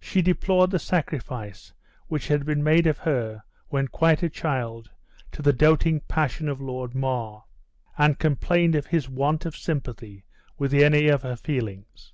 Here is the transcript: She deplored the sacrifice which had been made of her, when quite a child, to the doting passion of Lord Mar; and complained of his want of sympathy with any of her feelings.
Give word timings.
She 0.00 0.22
deplored 0.22 0.72
the 0.72 0.80
sacrifice 0.80 1.72
which 2.08 2.26
had 2.26 2.44
been 2.44 2.64
made 2.64 2.88
of 2.88 2.98
her, 2.98 3.44
when 3.68 3.86
quite 3.86 4.20
a 4.20 4.28
child, 4.28 4.90
to 5.30 5.40
the 5.40 5.52
doting 5.52 6.00
passion 6.08 6.48
of 6.48 6.60
Lord 6.60 6.96
Mar; 6.96 7.44
and 7.96 8.18
complained 8.18 8.74
of 8.74 8.86
his 8.86 9.08
want 9.08 9.46
of 9.46 9.56
sympathy 9.56 10.24
with 10.58 10.74
any 10.74 11.06
of 11.06 11.22
her 11.22 11.36
feelings. 11.36 12.12